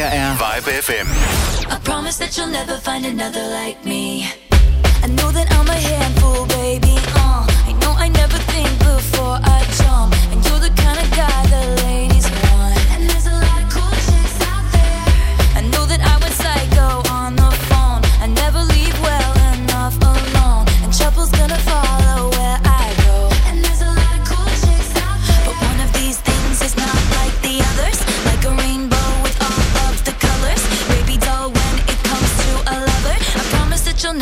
[0.00, 1.08] her er Vibe FM.
[1.74, 4.30] I promise that you'll never find another like me.
[5.02, 6.96] I know that I'm a handful, baby.
[7.14, 10.14] Uh, I know I never think before I jump.
[10.32, 12.78] And you're the kind of guy the ladies want.
[12.94, 13.47] And there's a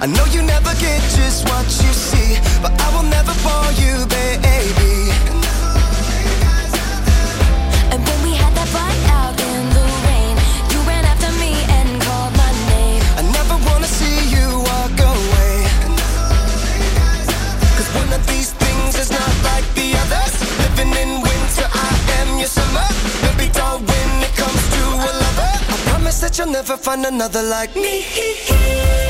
[0.00, 4.06] I know you never get just what you see, but I will never bore you,
[4.06, 5.10] baby.
[7.90, 10.34] And when we had that fight out in the rain,
[10.70, 11.50] you ran after me
[11.82, 13.02] and called my name.
[13.18, 15.66] I never wanna see you walk away.
[17.74, 20.34] Cause one of these things is not like the others.
[20.62, 21.90] Living in winter, I
[22.22, 22.86] am your summer.
[23.26, 27.42] Baby doll, when it comes to a lover, I promise that you'll never find another
[27.42, 28.06] like me.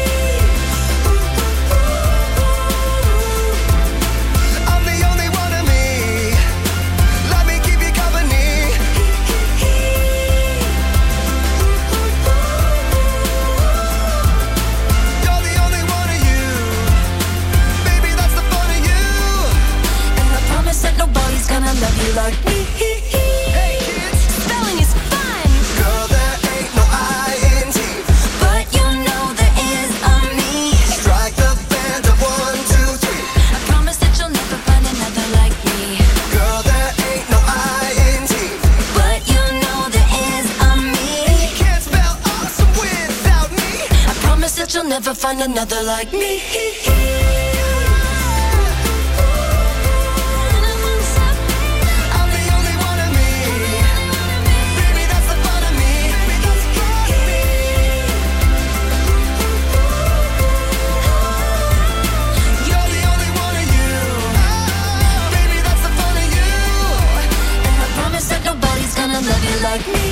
[21.81, 22.65] love you like me.
[23.55, 25.47] Hey kids, Spelling is fun,
[25.79, 27.79] girl, there ain't no I in T.
[28.43, 30.75] but you know there is a me.
[30.99, 33.23] Strike the band of one, two, three.
[33.55, 36.03] I promise that you'll never find another like me.
[36.35, 38.35] Girl, there ain't no I in T.
[38.99, 41.11] But you know there is a me.
[41.47, 43.87] You can't spell awesome without me.
[44.11, 46.43] I promise that you'll never find another like me.
[69.61, 70.09] Like me.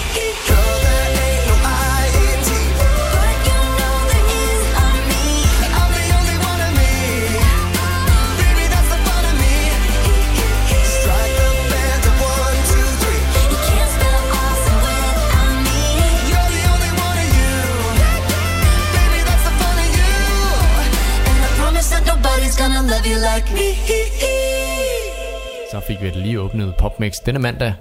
[25.86, 27.74] Fik vi lige åbnet PopMix denne mandag.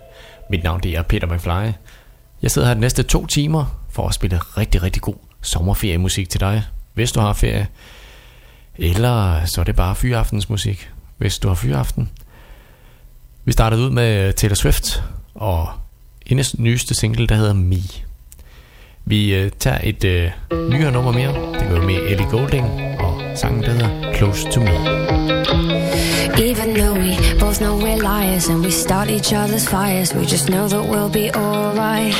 [0.55, 1.73] Mit navn det er Peter McFly.
[2.41, 6.39] Jeg sidder her de næste to timer for at spille rigtig, rigtig god sommerferiemusik til
[6.39, 7.67] dig, hvis du har ferie.
[8.75, 12.09] Eller så er det bare fyraftensmusik, hvis du har fyraften.
[13.45, 15.69] Vi startede ud med Taylor Swift og
[16.25, 17.81] hendes nyeste single, der hedder Me.
[19.05, 20.31] Vi øh, tager et øh,
[20.69, 21.59] nyere nummer mere.
[21.59, 22.65] Det går med Ellie Goulding
[22.99, 24.71] og sangen, der hedder Close to Me.
[26.37, 30.49] Even though we both know we're liars and we start each other's fires, we just
[30.49, 32.13] know that we'll be alright.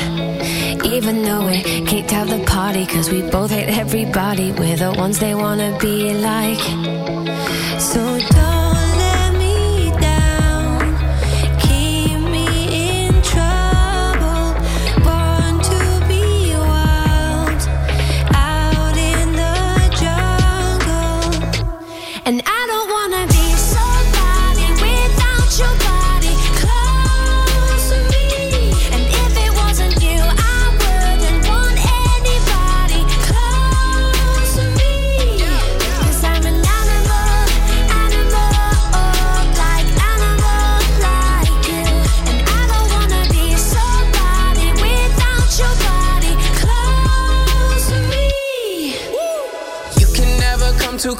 [0.86, 5.20] Even though we kicked out the party, cause we both hate everybody, we're the ones
[5.20, 6.62] they wanna be like.
[7.80, 8.35] So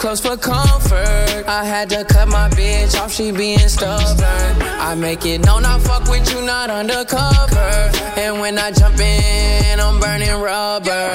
[0.06, 1.44] close for comfort.
[1.48, 4.54] I had to cut my bitch off, she being stubborn.
[4.90, 7.70] I make it known I fuck with you, not undercover.
[8.16, 11.10] And when I jump in, I'm burning rubber.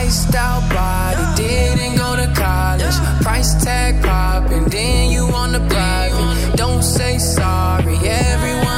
[0.00, 2.96] Iced out body, didn't go to college.
[3.24, 6.56] Price tag popping, then you on the private.
[6.56, 8.71] Don't say sorry, everyone's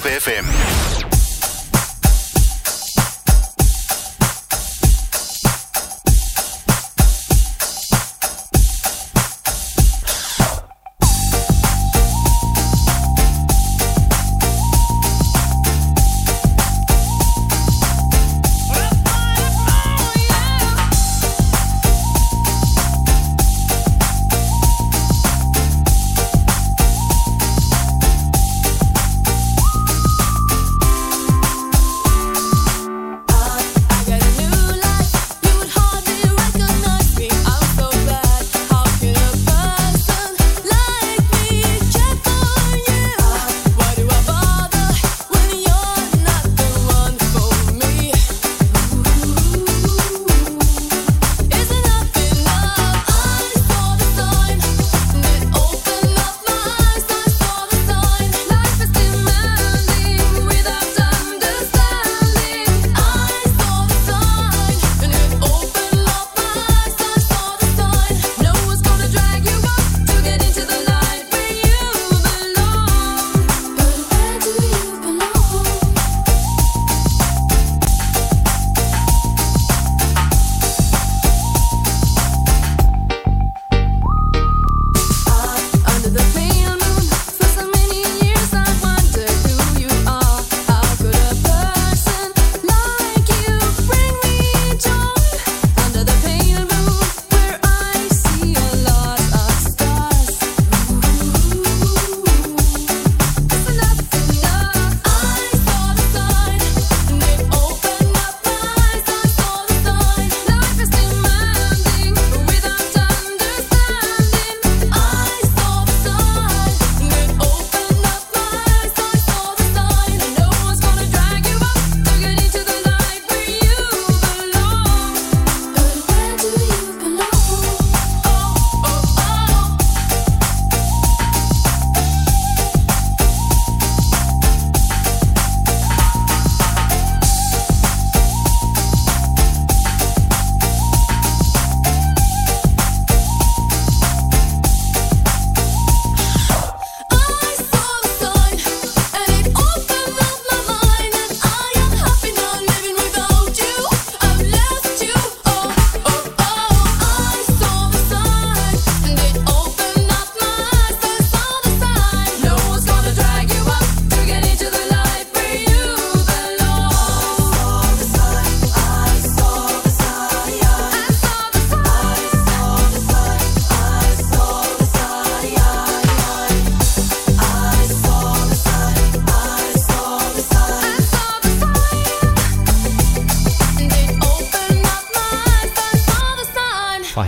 [0.00, 0.59] IPFM.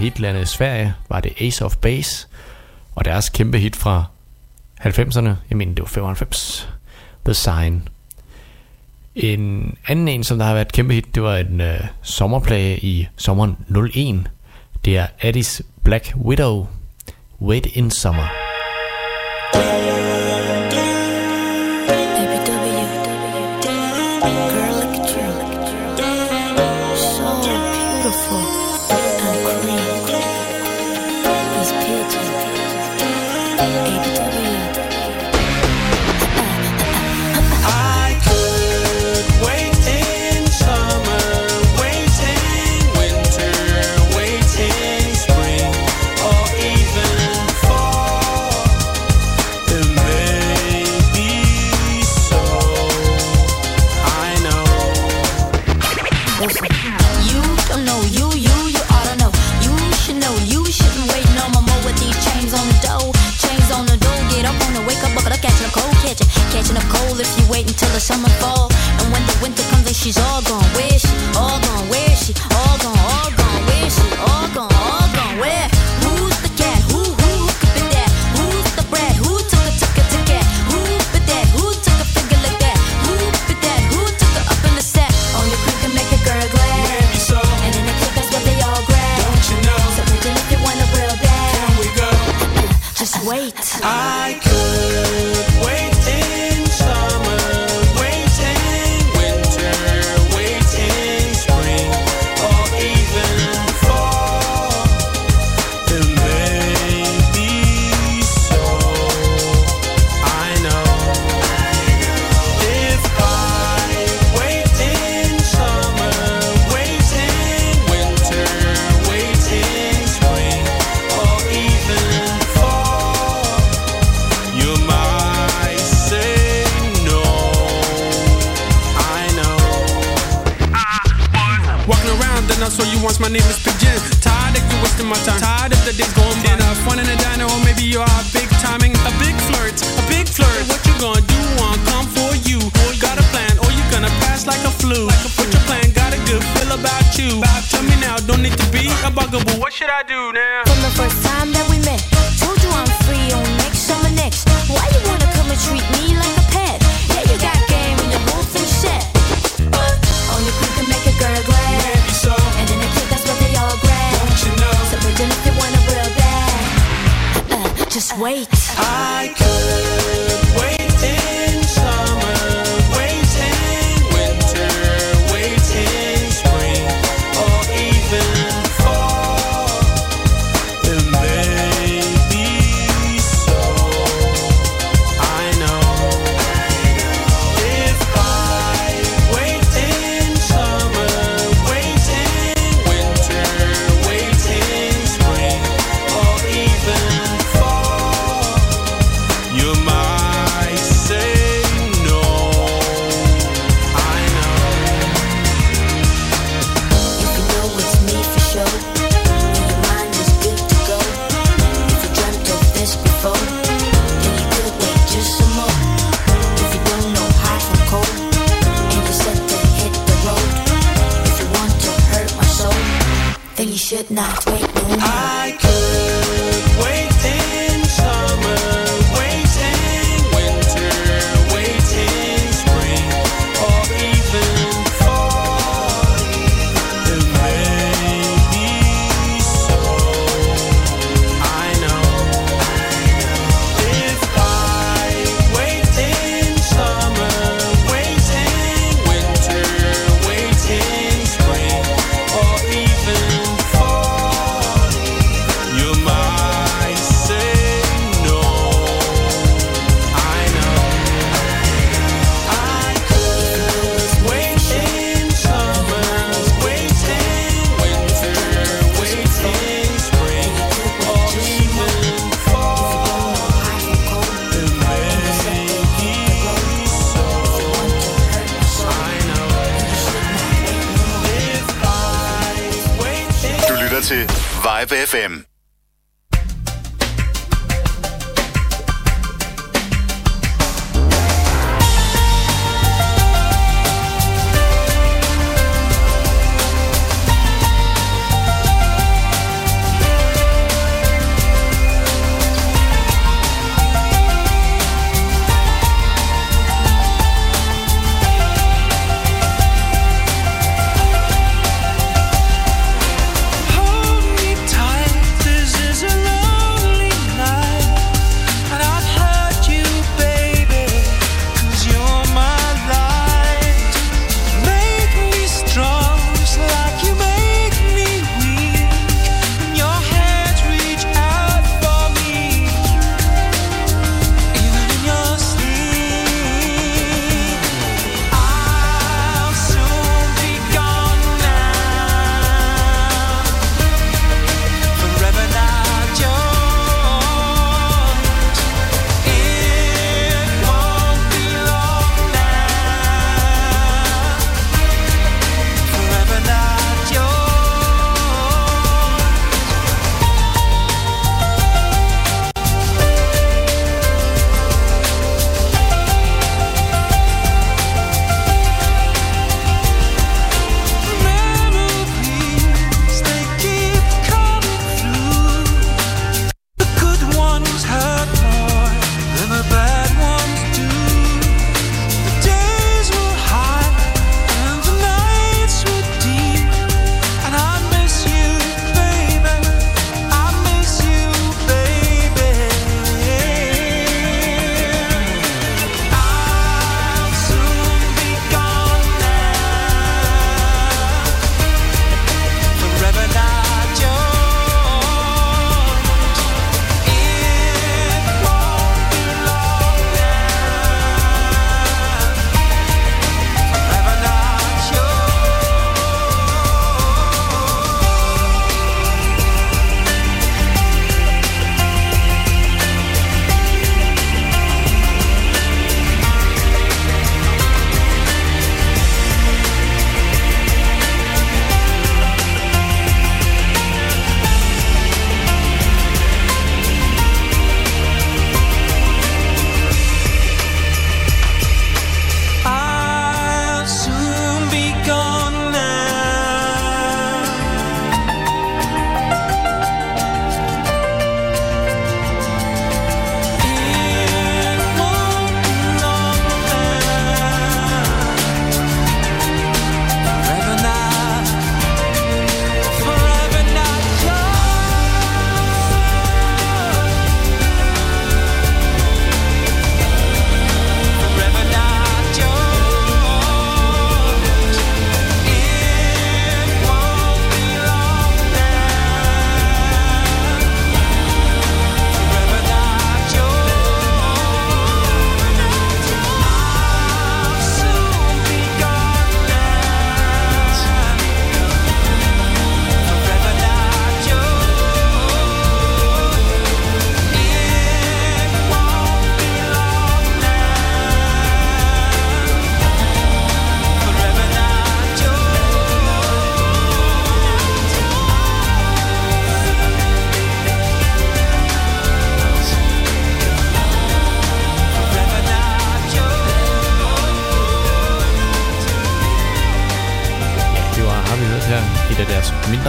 [0.02, 2.28] hitlandet Sverige var det Ace of Base,
[2.94, 4.04] og deres kæmpe hit fra
[4.80, 6.68] 90'erne, jeg mener det var 95,
[7.24, 7.88] The Sign.
[9.14, 12.78] En anden en, som der har været et kæmpe hit, det var en øh, sommerplage
[12.78, 13.56] i sommeren
[13.94, 14.30] 01.
[14.84, 16.66] Det er Addis Black Widow,
[17.40, 18.32] Wait in Summer.
[19.52, 20.02] Baby,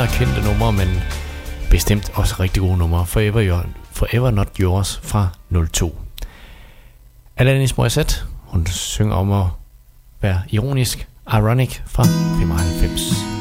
[0.03, 0.87] mindre kendte numre, men
[1.69, 3.05] bestemt også rigtig gode numre.
[3.05, 5.29] Forever, Your, Forever Not Yours fra
[5.73, 5.99] 02.
[7.37, 9.45] Alanis Morissette, hun synger om at
[10.21, 13.32] være ironisk, ironic fra 95.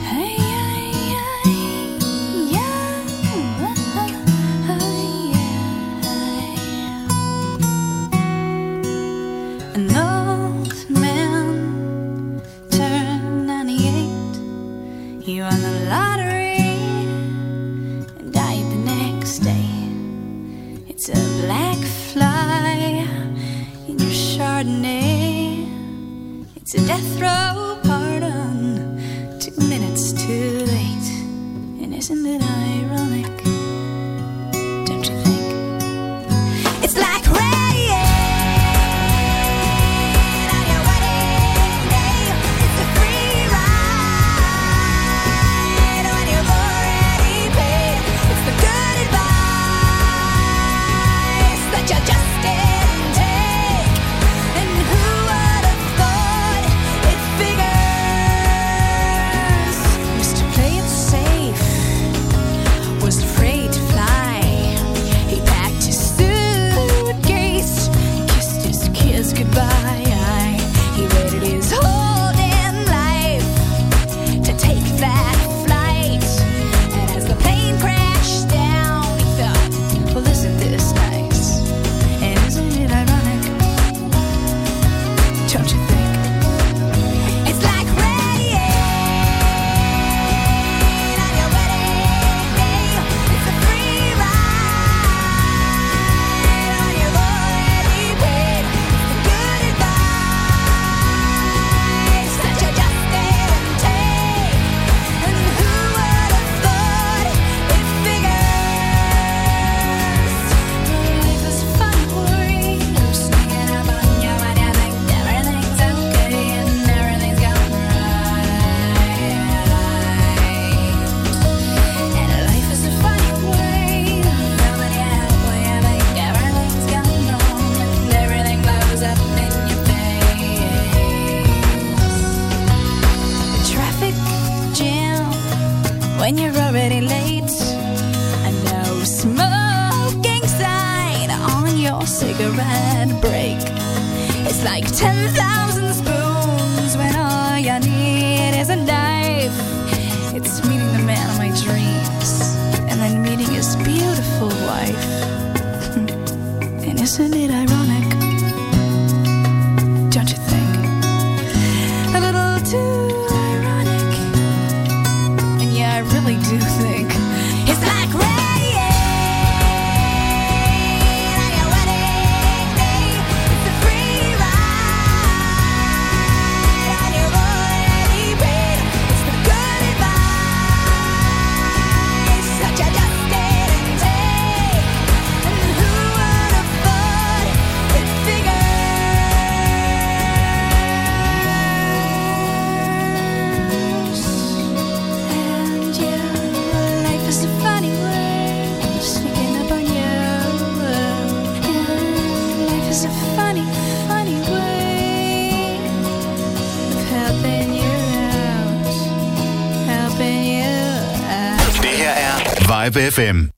[212.83, 213.51] Live FM.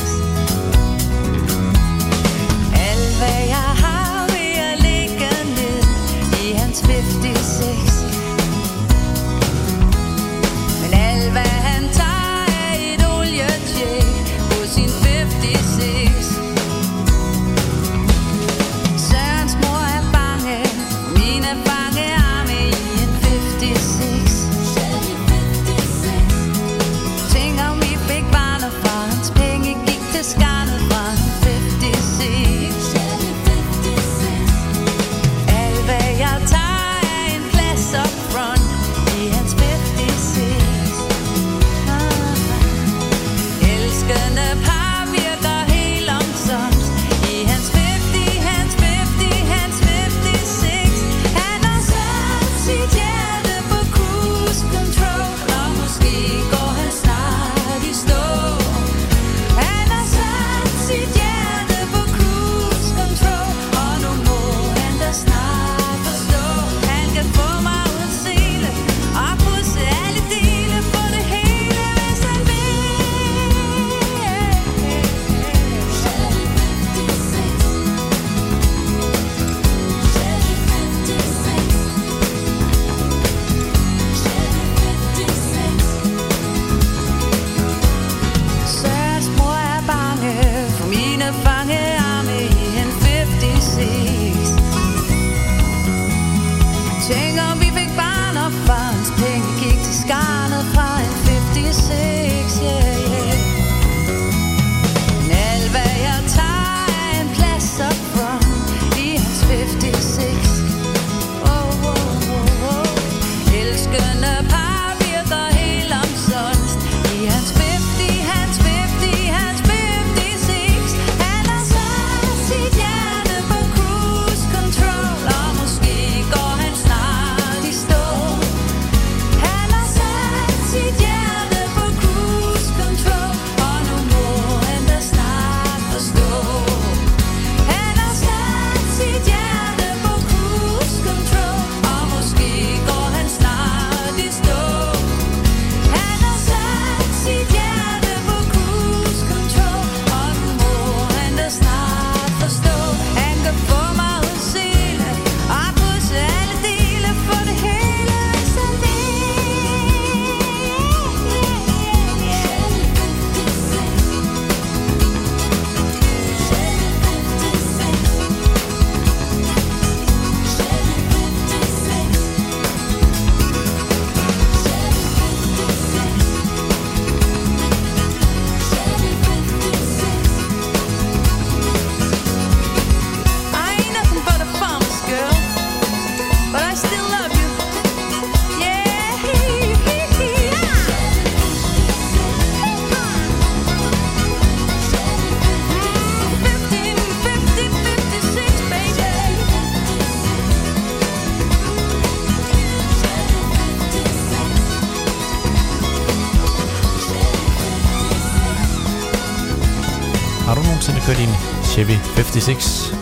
[211.77, 212.93] Chevy 56.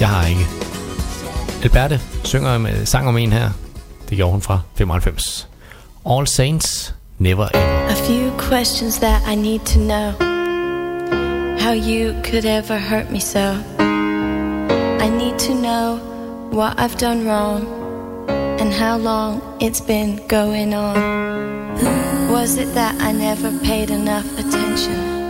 [0.00, 0.46] Jeg har ikke.
[1.62, 3.50] Alberte synger med øh, sang om en her.
[4.08, 5.48] Det gjorde hun fra 95.
[6.10, 7.90] All Saints, Never Ever.
[7.90, 10.10] A few questions that I need to know.
[11.58, 13.54] How you could ever hurt me so.
[15.06, 15.98] I need to know
[16.52, 17.66] what I've done wrong.
[18.60, 20.96] And how long it's been going on.
[22.30, 25.21] Was it that I never paid enough attention?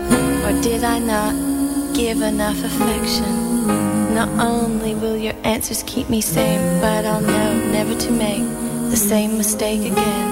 [0.44, 1.52] Or did I not
[1.94, 4.14] give enough affection.
[4.14, 8.42] Not only will your answers keep me sane, but I'll know never to make
[8.90, 10.28] the same mistake again.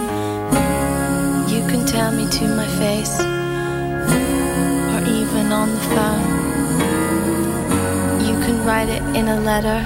[1.48, 3.20] You can tell me to my face,
[4.94, 6.26] or even on the phone.
[8.26, 9.80] You can write it in a letter.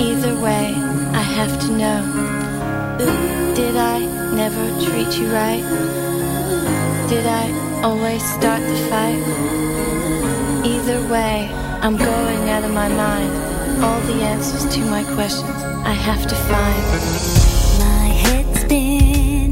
[0.00, 0.74] Either way,
[1.12, 2.00] I have to know.
[3.54, 3.98] Did I
[4.34, 6.01] never treat you right?
[7.12, 9.20] Did I always start the fight?
[10.64, 11.46] Either way,
[11.82, 13.84] I'm going out of my mind.
[13.84, 16.82] All the answers to my questions I have to find.
[17.84, 19.51] My head's spinning.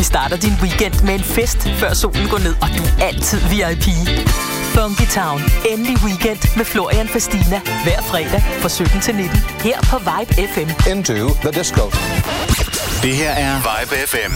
[0.00, 3.38] Vi starter din weekend med en fest, før solen går ned, og du er altid
[3.50, 3.86] VIP.
[4.74, 5.40] Funky Town.
[5.70, 7.60] Endelig weekend med Florian Fastina.
[7.84, 9.38] Hver fredag fra 17 til 19.
[9.60, 10.90] Her på Vibe FM.
[10.90, 11.84] Into the disco.
[13.02, 14.32] Det her er Vibe FM.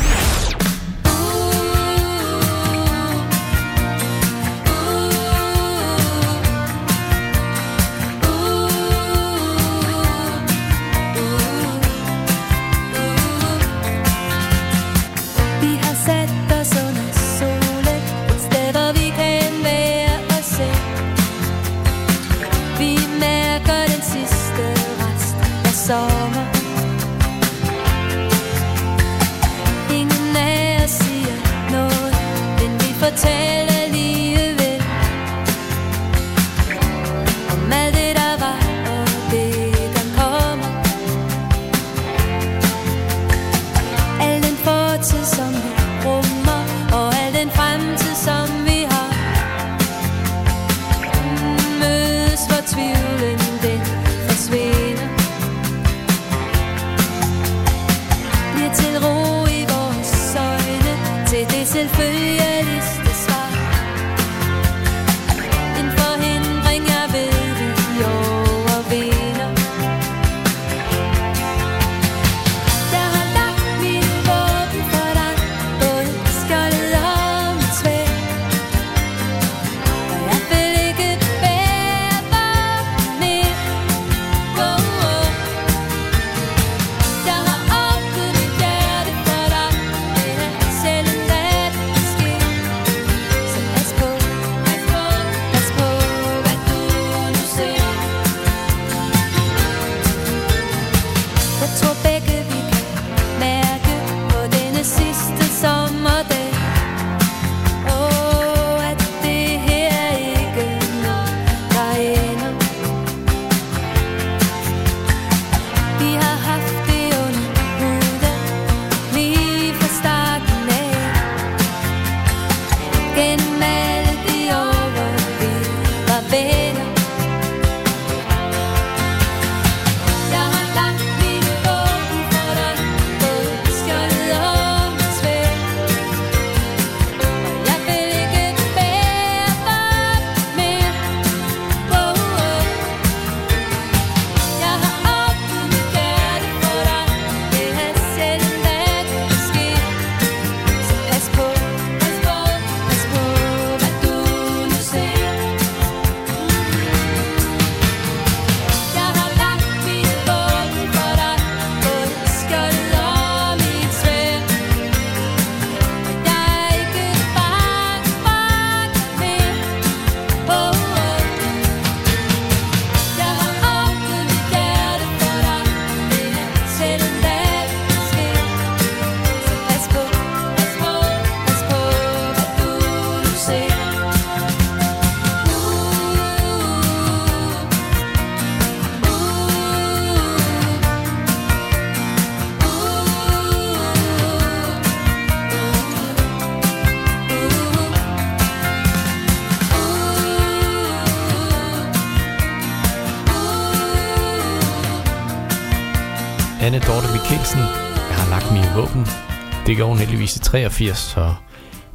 [209.75, 211.35] fik oven heldigvis i 83, så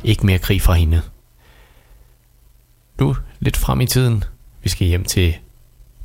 [0.03, 1.01] ikke mere krig fra hende.
[2.99, 4.23] Nu lidt frem i tiden.
[4.63, 5.35] Vi skal hjem til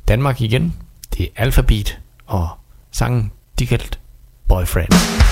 [0.07, 0.75] Danmark igen.
[1.17, 2.49] Det er Alphabet og
[2.91, 3.99] sangen de kaldt
[4.47, 5.24] Boyfriend.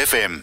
[0.00, 0.39] FM.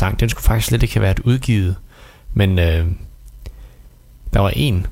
[0.00, 0.20] sang.
[0.20, 1.76] Den skulle faktisk slet ikke have været udgivet.
[2.34, 2.86] Men øh,
[4.32, 4.86] der var en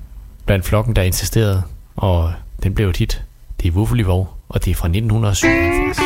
[0.46, 1.62] blandt flokken, der insisterede,
[1.96, 2.32] og
[2.62, 3.24] den blev et hit.
[3.62, 5.97] Det er Wuffelivo, og det er fra 1977.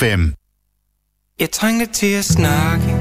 [0.00, 0.32] FM.
[1.40, 2.99] Jeg trænger til at snakke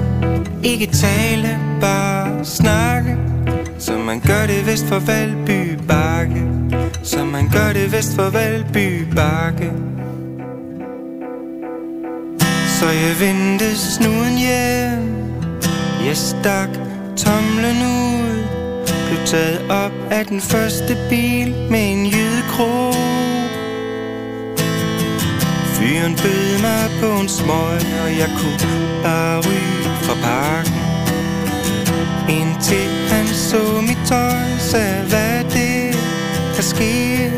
[37.00, 37.32] hele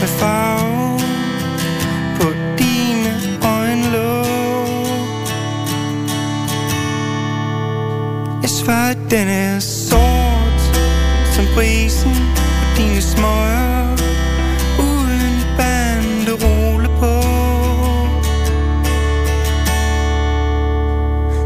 [0.00, 1.00] med farven
[2.58, 3.12] dine
[3.42, 4.86] øjenlåg.
[8.42, 10.60] Jeg svarer, den er sort
[11.34, 12.42] som brisen på
[12.76, 13.96] dine smøger.
[14.78, 15.36] Uden
[17.00, 17.22] på.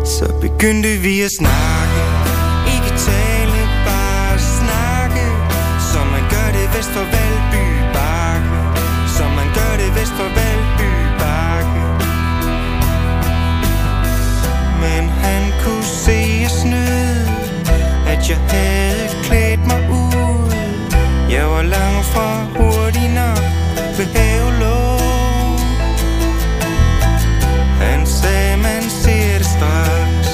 [0.05, 1.84] Så begyndte vi at snakke
[6.95, 8.59] for Valby Bakke
[9.17, 10.91] Som man gør det vest for Valby
[11.21, 11.83] Bakke.
[14.83, 17.17] Men han kunne se jeg snød
[18.13, 20.53] At jeg havde klædt mig ud.
[21.31, 23.45] Jeg var langt fra hurtig nok
[23.97, 25.59] ved havelån
[27.81, 30.31] Han sagde, man ser det straks.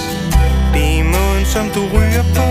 [0.74, 2.49] Det er måden, som du ryger på.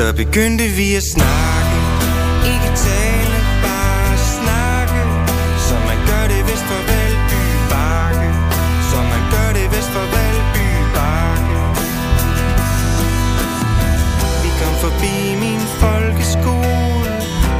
[0.00, 1.76] Så begyndte vi at snakke.
[2.52, 3.36] Ikke tale,
[3.66, 5.00] bare snakke.
[5.66, 7.42] Så man gør det vist for Valby
[7.72, 8.28] Bakke.
[8.90, 11.60] Så man gør det vist for Valby Bakke.
[14.42, 17.12] Vi kom forbi min folkeskole.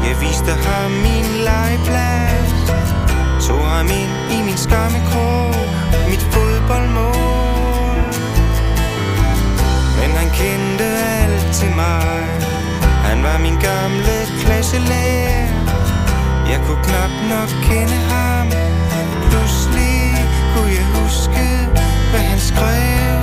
[0.07, 2.51] Jeg viste ham min legeplads.
[3.47, 5.55] Tog ham ind i min skammekrog.
[6.11, 7.99] Mit fodboldmål.
[9.99, 11.20] Men han kendte alt
[11.61, 12.25] til mig.
[13.09, 15.49] Han var min gamle klasselærer.
[16.51, 18.47] Jeg kunne knap nok kende ham.
[19.31, 19.99] Pludselig
[20.53, 21.47] kunne jeg huske
[22.11, 23.19] Hvad han skrev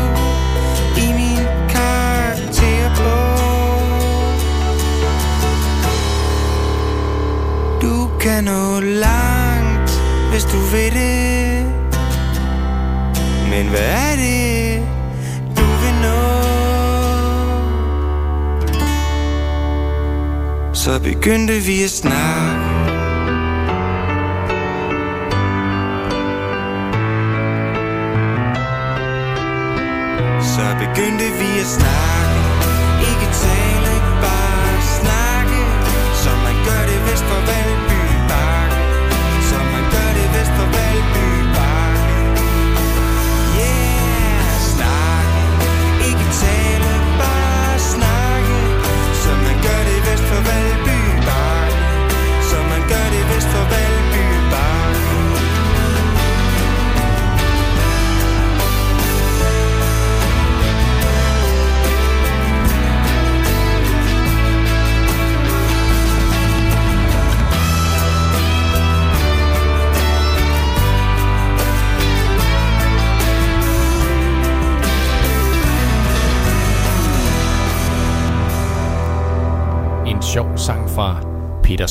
[1.05, 3.37] I min karakterbog.
[7.81, 9.91] Du kan nå langt
[10.31, 11.65] Hvis du vil det.
[13.49, 14.46] Men hvad er det?
[20.87, 22.67] Så begyndte vi at snakke.
[30.41, 32.16] Så begyndte vi at snakke.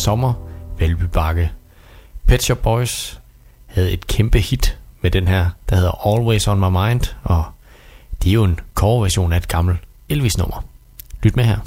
[0.06, 0.32] Sommer,
[0.78, 1.50] Valby Bakke.
[2.26, 3.20] Pet Shop Boys
[3.66, 7.44] havde et kæmpe hit med den her, der hedder Always On My Mind, og
[8.22, 9.78] det er jo en coverversion af et gammelt
[10.08, 10.64] Elvis-nummer.
[11.22, 11.58] Lyt med her.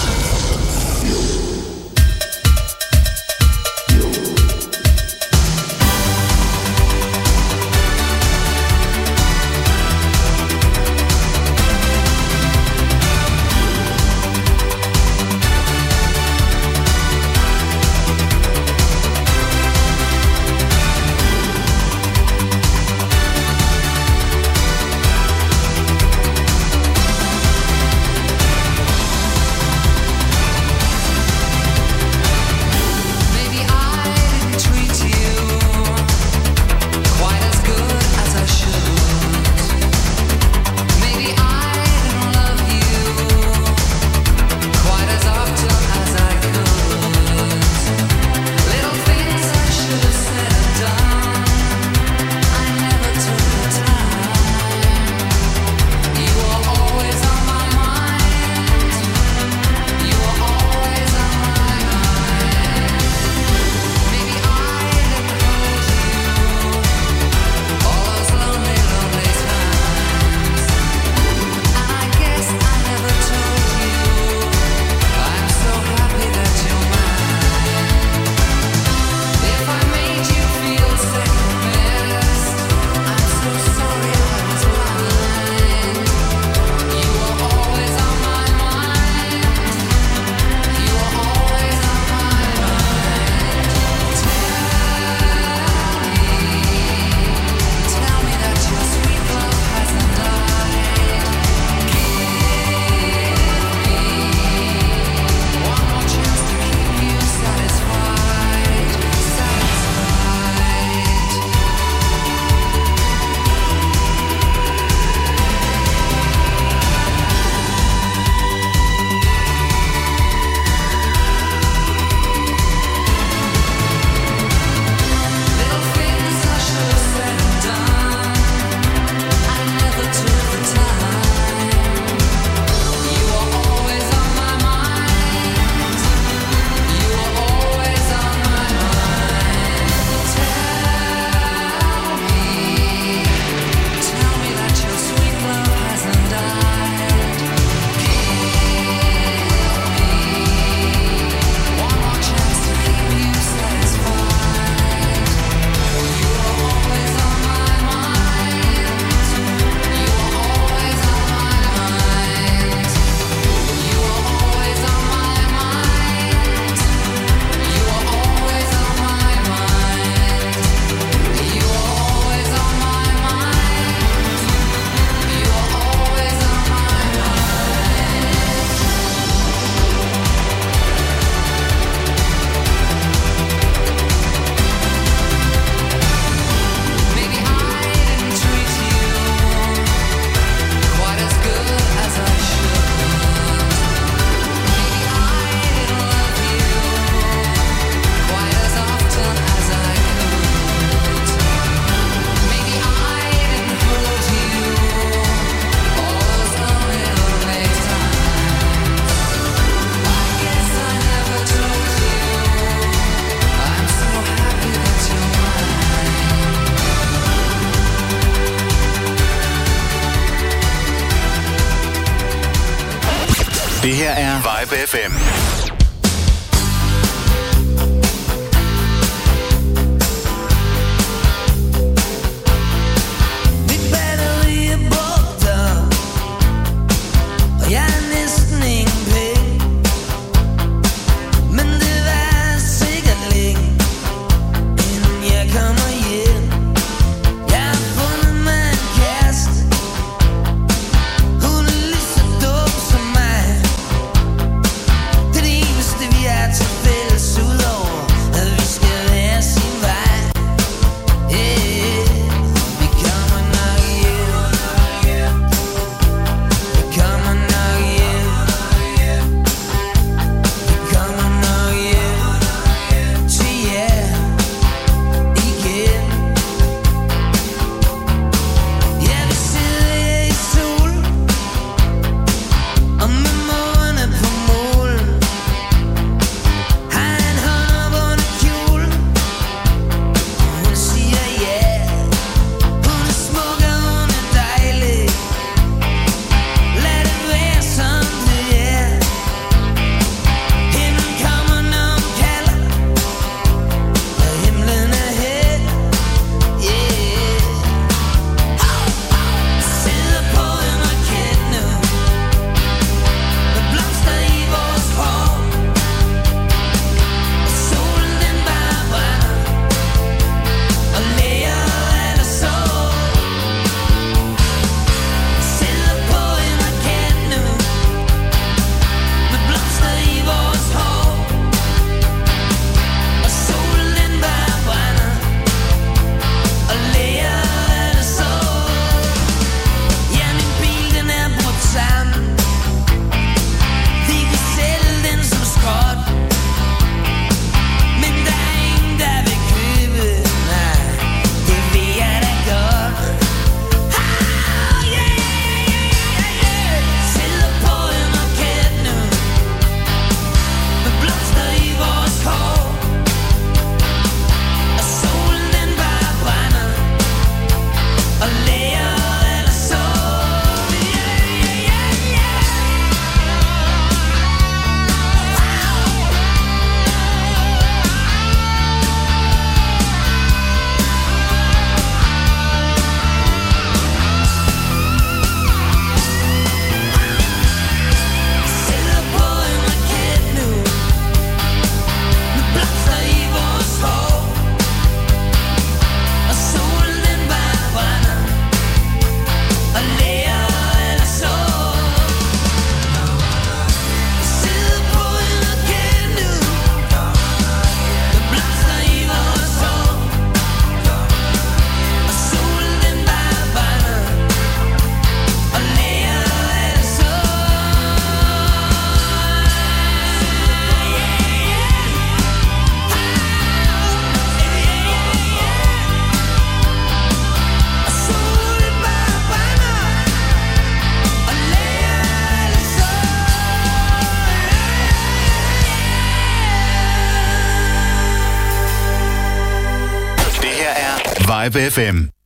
[441.50, 442.19] Vibe FM.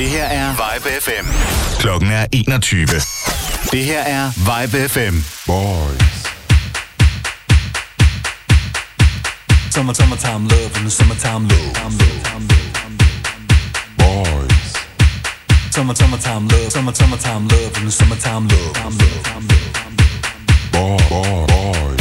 [0.00, 1.26] Det her er Vibe FM.
[1.78, 2.86] Klokken er 21.
[3.72, 5.14] Det her er Vibe FM.
[5.46, 6.28] Boys.
[9.70, 11.64] Summer, summertime love and the summertime low.
[13.98, 14.76] Boys.
[15.74, 18.66] Summer, summertime love, summer, summertime love and the summertime low.
[20.72, 21.99] Boy, boy, boy.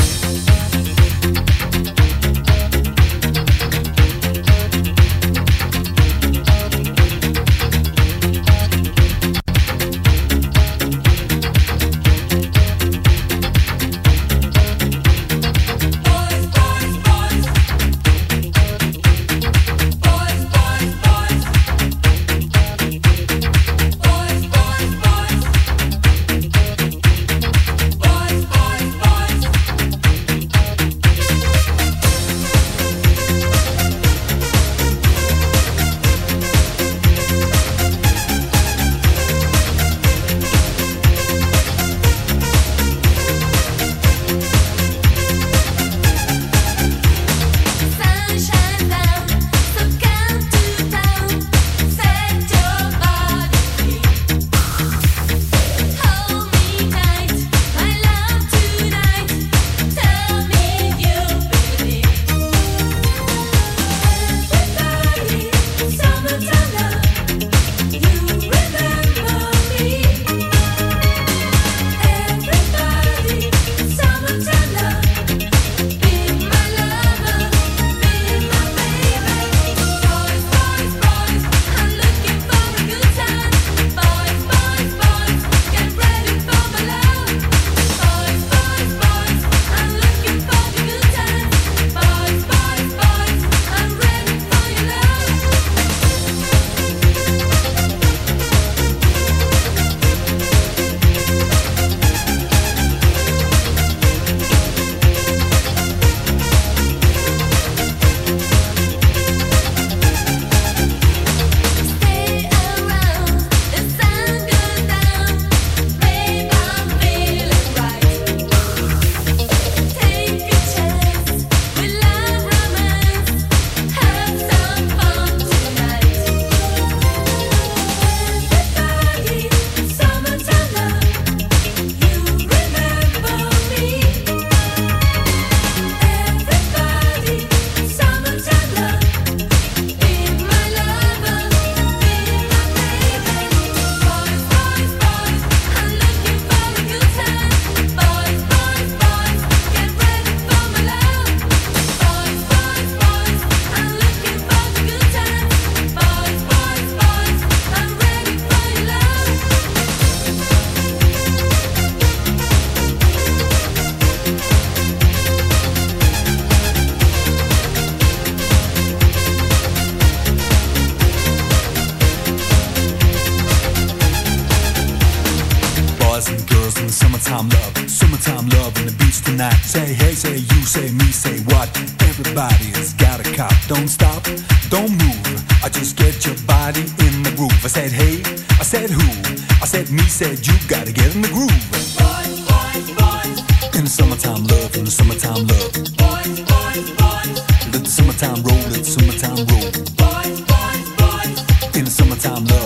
[198.89, 201.77] summertime boys, boys, boys.
[201.77, 202.58] In the summertime love.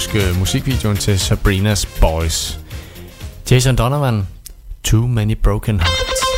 [0.00, 2.58] huske musikvideoen til Sabrina's Boys.
[3.50, 4.28] Jason Donovan,
[4.84, 6.29] Too Many Broken Hearts.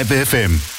[0.00, 0.69] Live FM.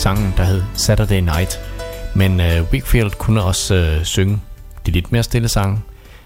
[0.00, 1.60] sangen, der hed Saturday Night.
[2.14, 4.40] Men øh, Wakefield kunne også øh, synge
[4.86, 5.78] de lidt mere stille sange.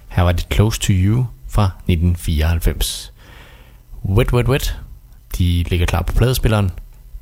[0.08, 3.12] Her var det Close to You fra 1994.
[4.04, 4.78] Wet Wet Wet,
[5.38, 6.70] de ligger klar på pladespilleren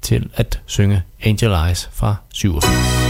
[0.02, 3.01] til at synge Angel Eyes fra 87.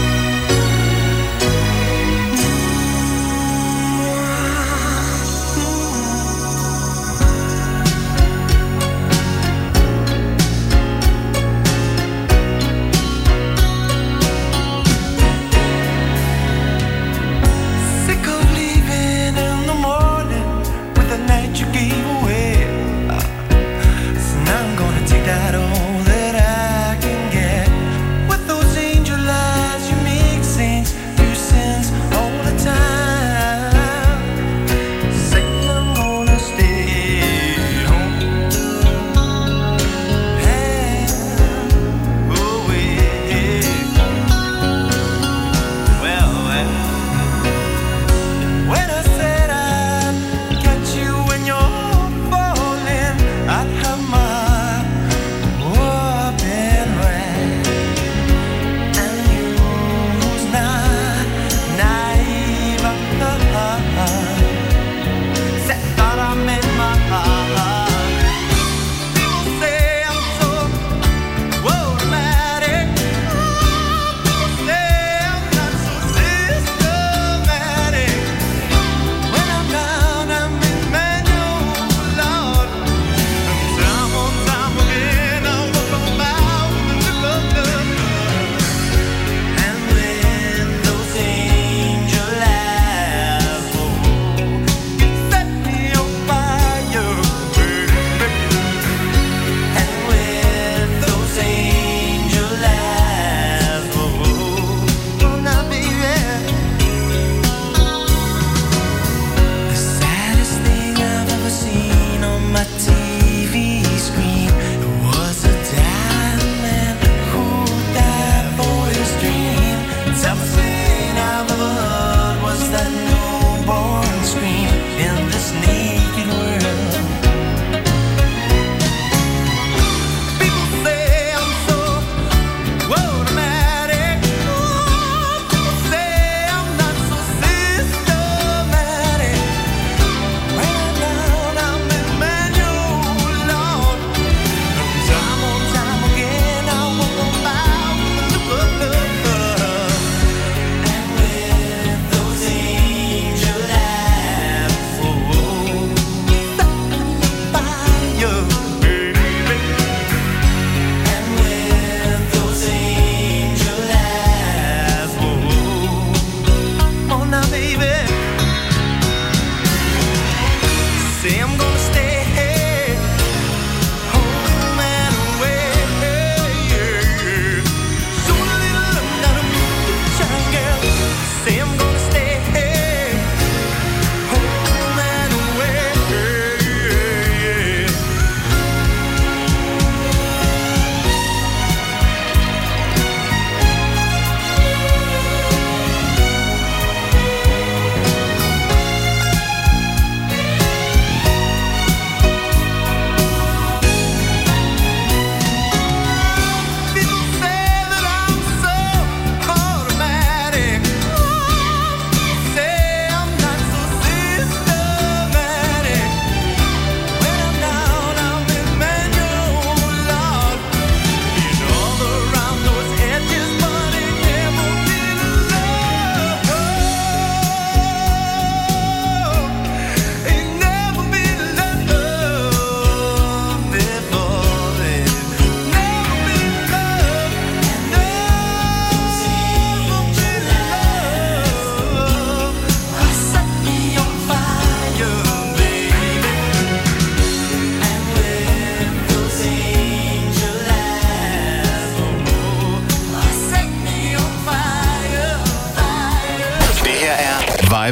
[158.23, 158.52] you.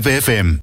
[0.06, 0.61] FM.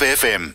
[0.00, 0.49] Vibe FM.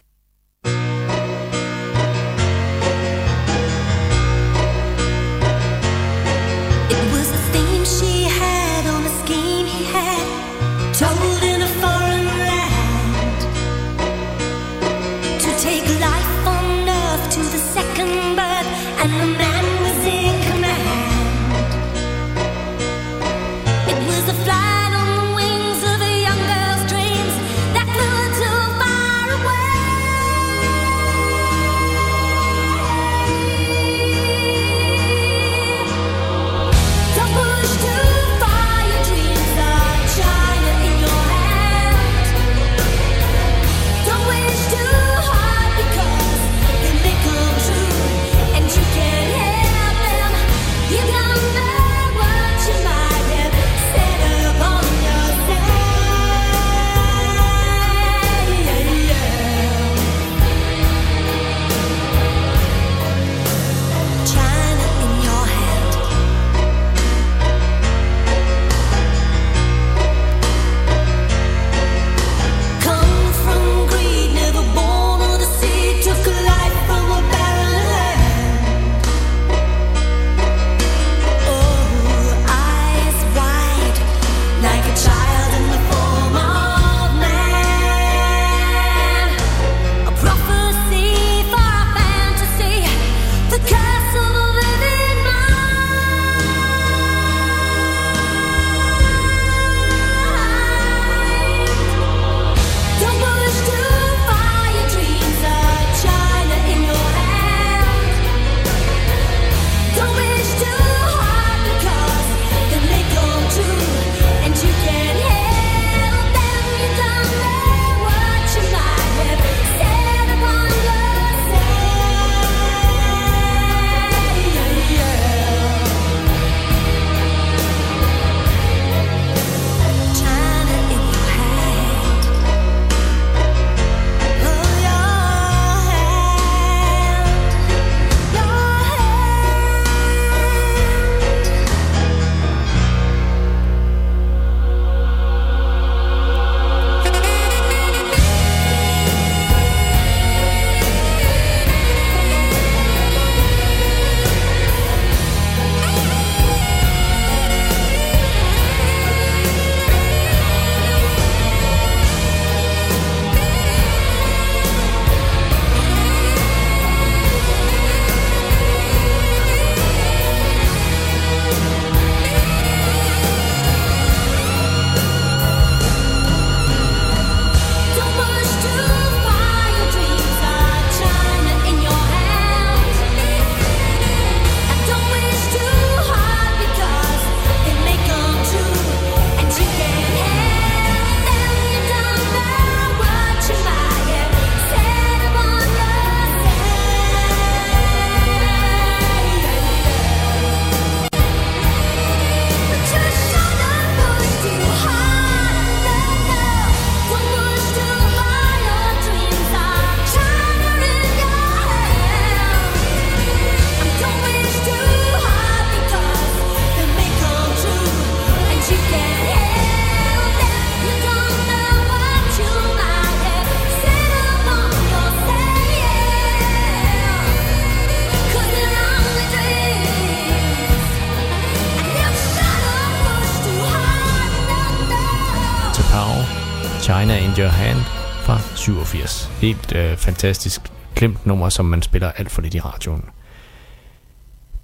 [239.45, 240.61] Helt øh, fantastisk
[240.95, 243.05] glemt nummer, som man spiller alt for lidt i radioen.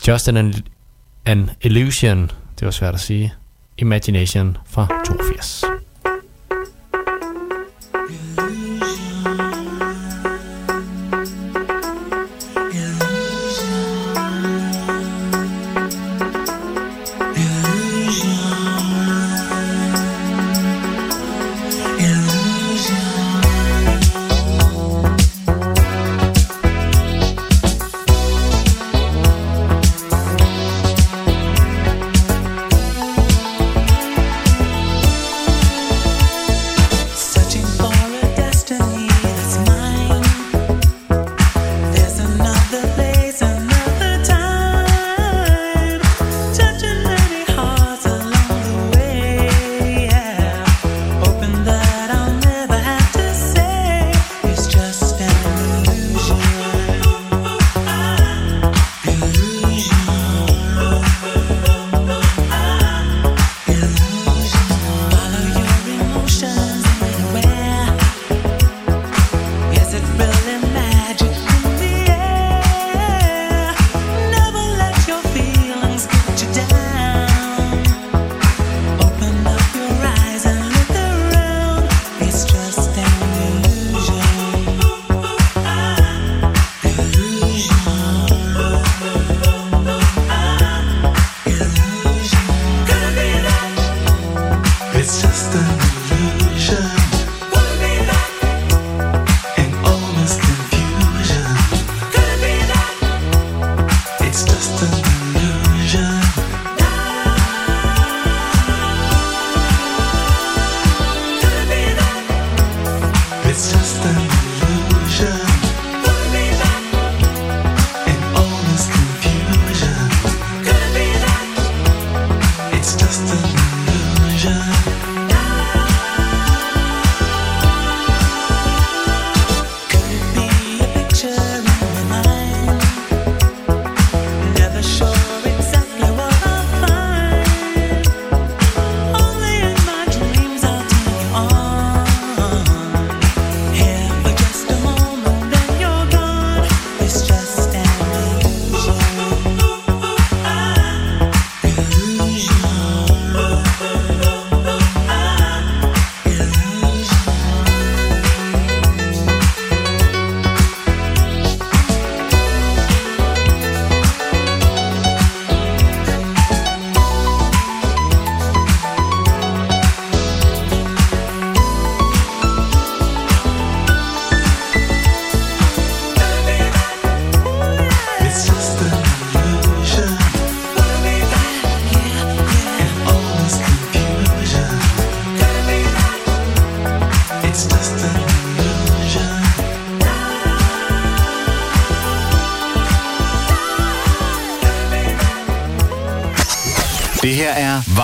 [0.08, 0.54] Just an,
[1.26, 3.34] an Illusion, det var svært at sige.
[3.78, 5.64] Imagination fra 82.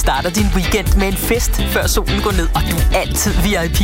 [0.00, 3.80] Starter din weekend med en fest, før solen går ned, og du er altid VIP.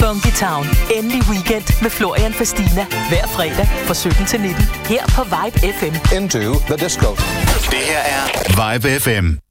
[0.00, 0.66] Funky Town.
[0.96, 2.84] Endelig weekend med Florian Fastina.
[3.08, 4.64] Hver fredag fra 17 til 19.
[4.92, 5.94] Her på Vibe FM.
[6.16, 7.08] Into the disco.
[7.70, 8.24] Det her er
[8.72, 9.41] Vibe FM.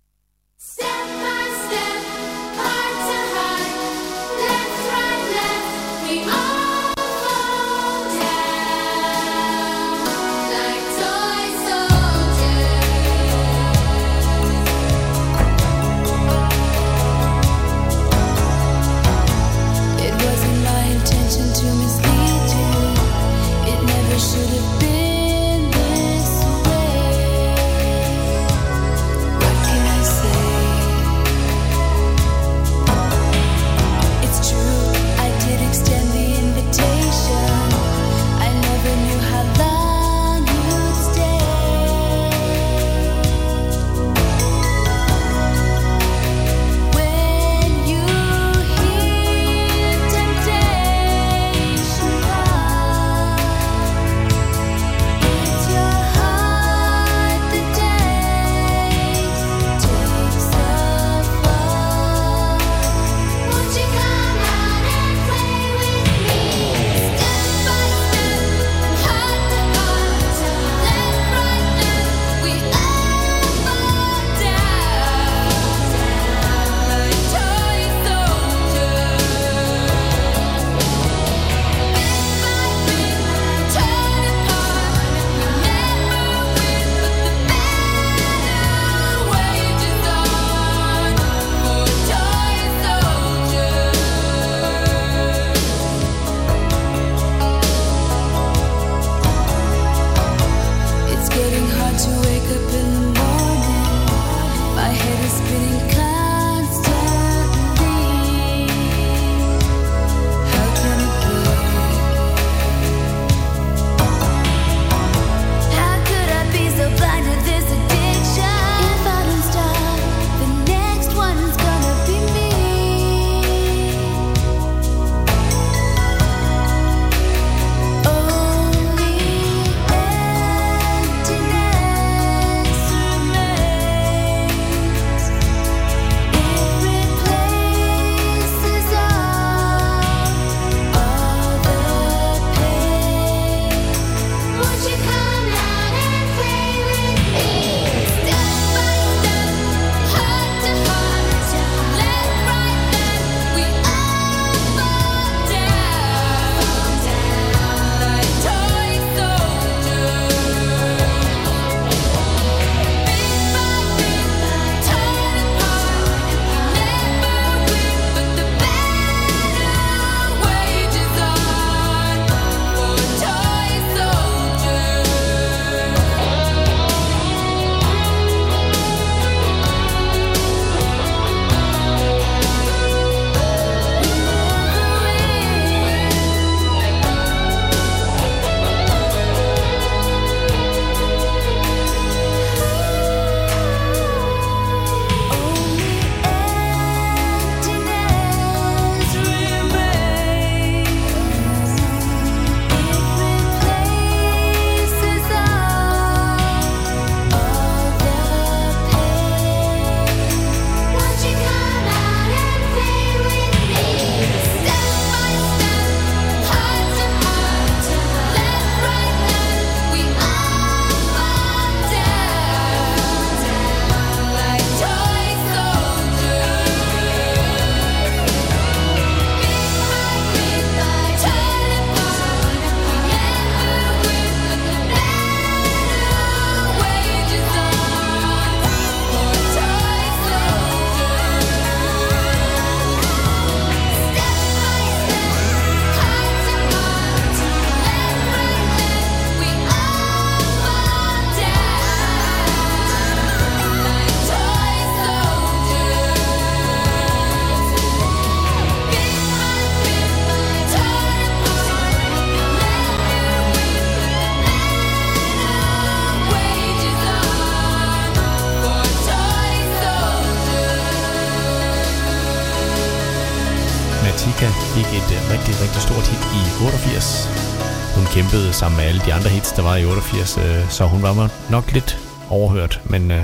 [279.05, 281.97] de andre hits, der var i 88, øh, så hun var nok lidt
[282.29, 282.81] overhørt.
[282.85, 283.23] Men øh,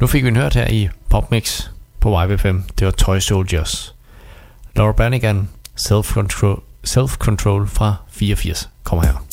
[0.00, 1.68] nu fik vi en hørt her i Popmix
[2.00, 2.46] på YB5.
[2.78, 3.94] Det var Toy Soldiers.
[4.76, 9.27] Laura Bernigan, Self Control, Self Control fra 84, kommer her.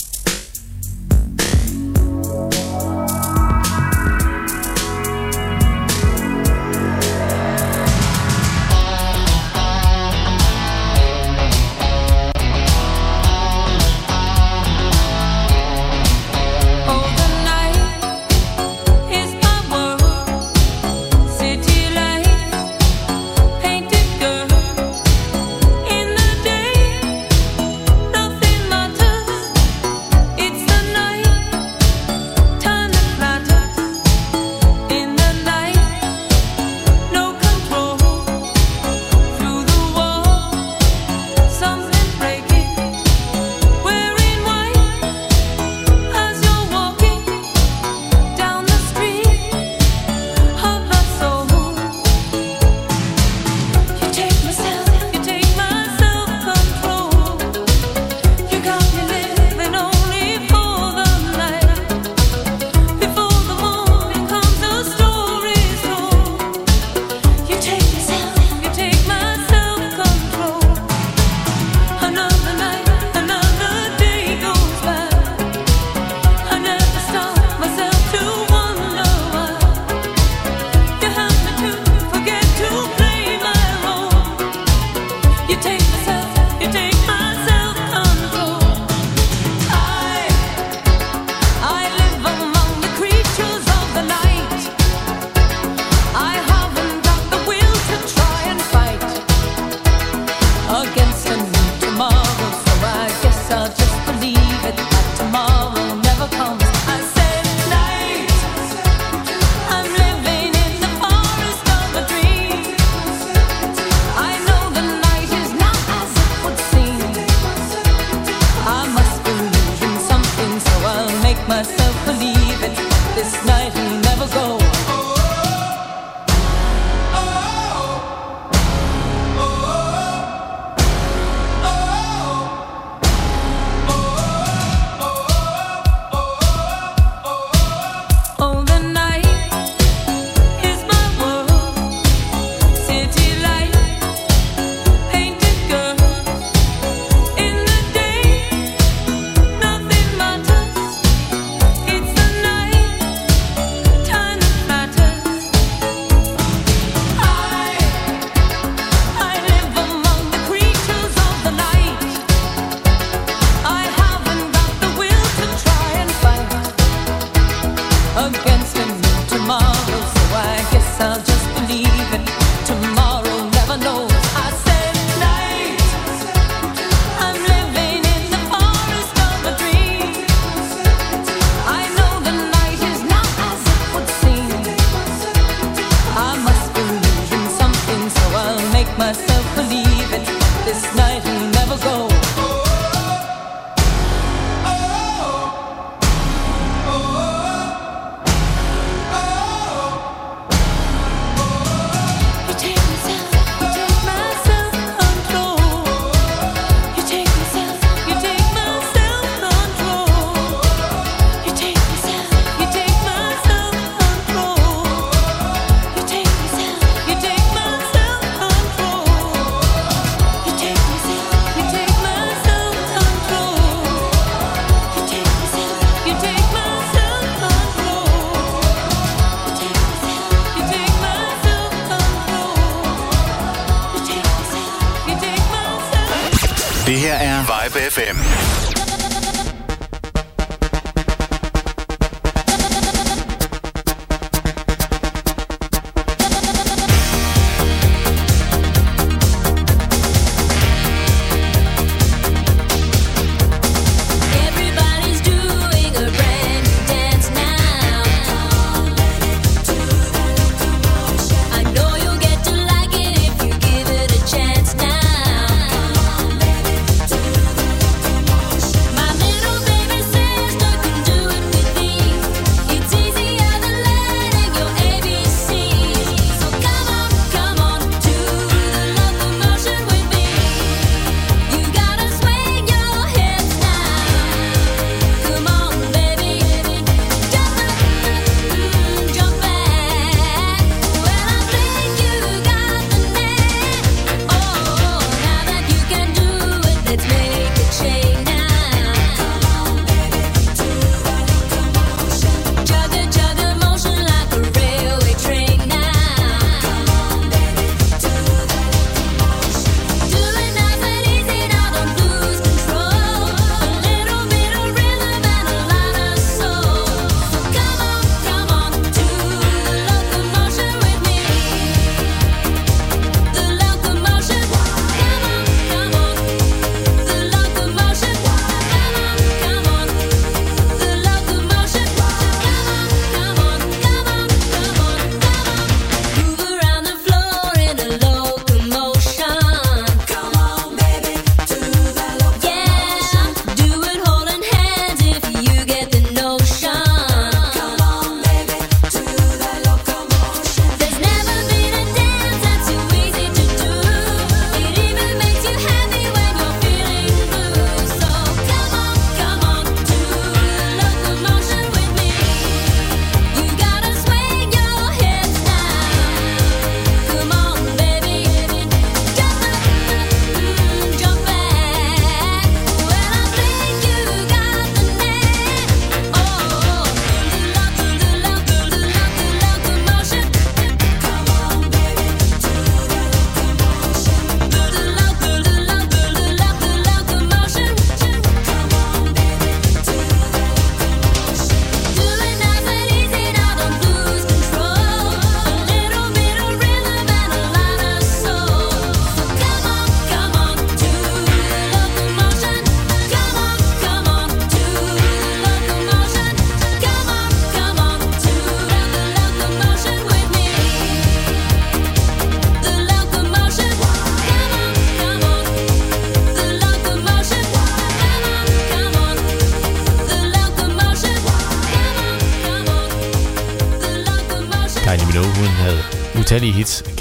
[236.85, 238.64] Det her er Vibe FM.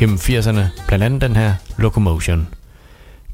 [0.05, 2.48] Kim 80'erne, blandt andet den her Locomotion.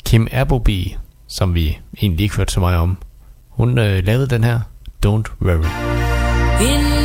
[0.05, 0.97] Kim Appleby,
[1.29, 2.97] som vi egentlig ikke hørte så meget om,
[3.49, 4.61] hun øh, lavede den her
[5.07, 5.71] Don't Worry.
[6.63, 7.00] In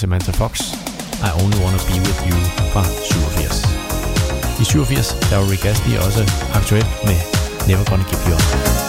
[0.00, 0.72] Samantha Fox,
[1.22, 2.36] I Only Wanna Be With You
[2.72, 3.68] fra 87.
[4.60, 7.16] I 87, der var Rick Astley også aktuel med
[7.68, 8.79] Never Gonna Give You Up.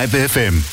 [0.00, 0.69] Vibe FM.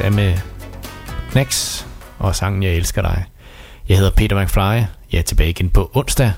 [0.00, 0.38] Slutter popmix med
[1.30, 1.86] Knacks
[2.18, 3.24] og sangen Jeg elsker dig.
[3.88, 4.60] Jeg hedder Peter McFly.
[5.12, 6.32] Jeg er tilbage igen på onsdag.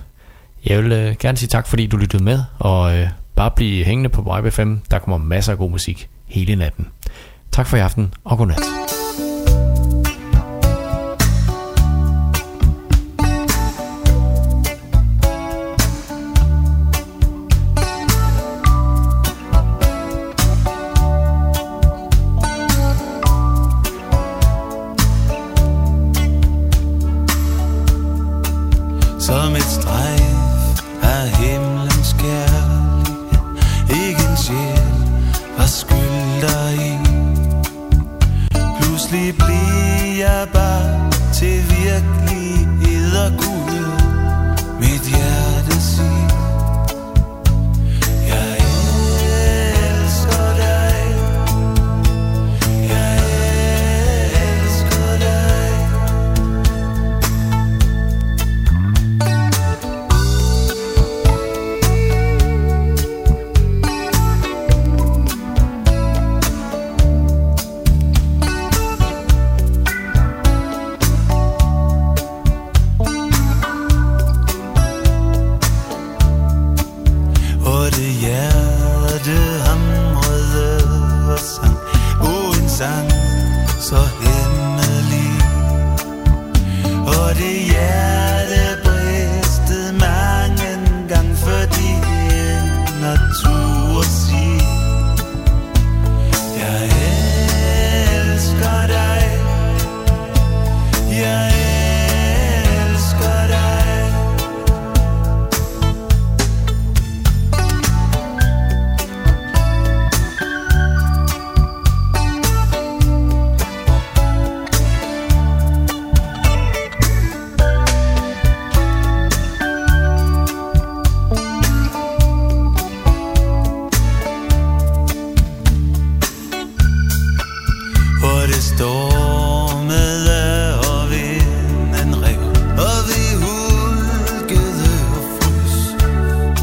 [0.66, 4.10] Jeg vil øh, gerne sige tak, fordi du lyttede med, og øh, bare blive hængende
[4.10, 4.74] på Vibe FM.
[4.90, 6.88] Der kommer masser af god musik hele natten.
[7.52, 8.81] Tak for i aften, og godnat.